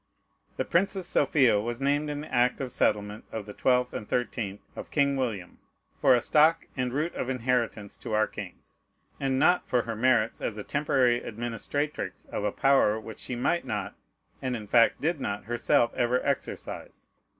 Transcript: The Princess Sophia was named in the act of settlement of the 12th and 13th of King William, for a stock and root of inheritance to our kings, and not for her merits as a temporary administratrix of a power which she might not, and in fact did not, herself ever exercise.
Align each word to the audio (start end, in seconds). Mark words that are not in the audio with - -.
The 0.57 0.65
Princess 0.65 1.05
Sophia 1.05 1.59
was 1.59 1.79
named 1.79 2.09
in 2.09 2.21
the 2.21 2.33
act 2.33 2.59
of 2.59 2.71
settlement 2.71 3.23
of 3.31 3.45
the 3.45 3.53
12th 3.53 3.93
and 3.93 4.09
13th 4.09 4.57
of 4.75 4.89
King 4.89 5.15
William, 5.15 5.59
for 6.01 6.15
a 6.15 6.21
stock 6.21 6.65
and 6.75 6.91
root 6.91 7.13
of 7.13 7.29
inheritance 7.29 7.97
to 7.97 8.13
our 8.13 8.25
kings, 8.25 8.79
and 9.19 9.37
not 9.37 9.63
for 9.63 9.83
her 9.83 9.95
merits 9.95 10.41
as 10.41 10.57
a 10.57 10.63
temporary 10.63 11.21
administratrix 11.21 12.27
of 12.31 12.43
a 12.43 12.51
power 12.51 12.99
which 12.99 13.19
she 13.19 13.35
might 13.35 13.63
not, 13.63 13.93
and 14.41 14.55
in 14.55 14.65
fact 14.65 15.01
did 15.01 15.21
not, 15.21 15.43
herself 15.43 15.93
ever 15.93 16.19
exercise. 16.25 17.05